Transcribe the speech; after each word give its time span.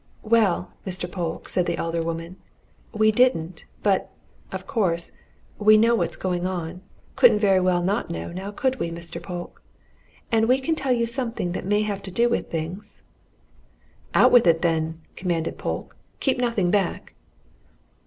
"Well, 0.23 0.73
Mr. 0.83 1.05
Polke," 1.11 1.47
said 1.47 1.67
the 1.67 1.77
elder 1.77 2.01
woman, 2.01 2.37
"we 2.91 3.11
didn't. 3.11 3.65
But, 3.83 4.09
of 4.51 4.65
course, 4.65 5.11
we 5.59 5.77
know 5.77 5.93
what's 5.93 6.15
going 6.15 6.47
on 6.47 6.81
couldn't 7.15 7.37
very 7.37 7.59
well 7.59 7.83
not 7.83 8.09
know, 8.09 8.31
now 8.31 8.49
could 8.49 8.79
we, 8.79 8.89
Mr. 8.89 9.21
Polke? 9.21 9.61
And 10.31 10.47
we 10.47 10.59
can 10.59 10.73
tell 10.73 10.91
you 10.91 11.05
something 11.05 11.51
that 11.51 11.65
may 11.67 11.83
have 11.83 12.01
to 12.01 12.09
do 12.09 12.29
with 12.29 12.49
things." 12.49 13.03
"Out 14.15 14.31
with 14.31 14.47
it, 14.47 14.63
then!" 14.63 15.01
commanded 15.15 15.59
Polke. 15.59 15.95
"Keep 16.19 16.39
nothing 16.39 16.71
back." 16.71 17.13